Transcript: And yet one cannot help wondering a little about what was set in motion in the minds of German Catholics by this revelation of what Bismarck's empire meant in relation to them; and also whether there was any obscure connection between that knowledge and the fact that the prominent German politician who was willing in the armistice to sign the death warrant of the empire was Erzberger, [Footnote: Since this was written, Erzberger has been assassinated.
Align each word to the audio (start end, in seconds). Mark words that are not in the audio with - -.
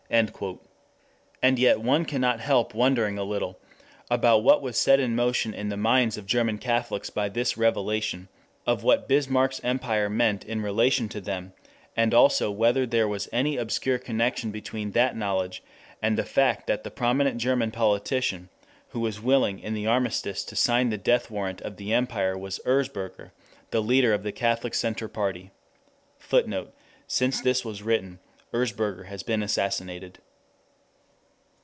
And 1.41 1.57
yet 1.57 1.79
one 1.79 2.03
cannot 2.03 2.41
help 2.41 2.73
wondering 2.73 3.17
a 3.17 3.23
little 3.23 3.61
about 4.09 4.43
what 4.43 4.61
was 4.61 4.77
set 4.77 4.99
in 4.99 5.15
motion 5.15 5.53
in 5.53 5.69
the 5.69 5.77
minds 5.77 6.17
of 6.17 6.25
German 6.25 6.57
Catholics 6.57 7.09
by 7.09 7.29
this 7.29 7.57
revelation 7.57 8.27
of 8.67 8.83
what 8.83 9.07
Bismarck's 9.07 9.61
empire 9.63 10.09
meant 10.09 10.43
in 10.43 10.61
relation 10.61 11.07
to 11.09 11.21
them; 11.21 11.53
and 11.95 12.13
also 12.13 12.51
whether 12.51 12.85
there 12.85 13.07
was 13.07 13.29
any 13.31 13.55
obscure 13.55 13.97
connection 13.97 14.51
between 14.51 14.91
that 14.91 15.15
knowledge 15.15 15.63
and 16.01 16.17
the 16.17 16.25
fact 16.25 16.67
that 16.67 16.83
the 16.83 16.91
prominent 16.91 17.37
German 17.37 17.71
politician 17.71 18.49
who 18.89 18.99
was 18.99 19.21
willing 19.21 19.59
in 19.59 19.73
the 19.73 19.87
armistice 19.87 20.43
to 20.43 20.57
sign 20.57 20.89
the 20.89 20.97
death 20.97 21.31
warrant 21.31 21.61
of 21.61 21.77
the 21.77 21.93
empire 21.93 22.37
was 22.37 22.59
Erzberger, 22.65 23.31
[Footnote: 26.19 26.73
Since 27.07 27.41
this 27.41 27.63
was 27.63 27.81
written, 27.81 28.19
Erzberger 28.53 29.05
has 29.05 29.23
been 29.23 29.41
assassinated. 29.41 30.19